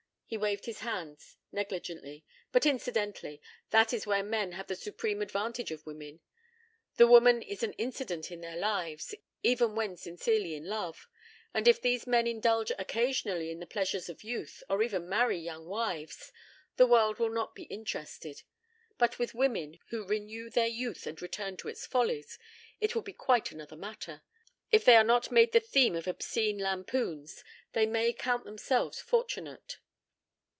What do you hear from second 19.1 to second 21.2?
with women, who renew their youth